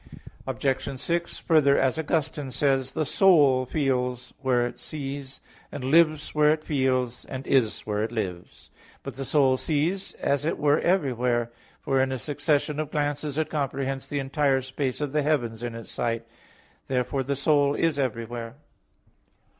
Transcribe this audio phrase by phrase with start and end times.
[0.47, 0.99] Obj.
[0.99, 2.95] 6: Further, as Augustine says (Ep.
[2.95, 8.01] 137), "The soul feels where it sees, and lives where it feels, and is where
[8.01, 8.71] it lives."
[9.03, 11.51] But the soul sees as it were everywhere:
[11.81, 15.75] for in a succession of glances it comprehends the entire space of the heavens in
[15.75, 16.25] its sight.
[16.87, 18.55] Therefore the soul is everywhere.